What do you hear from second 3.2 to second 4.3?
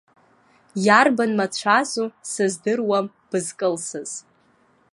бызкылсыз.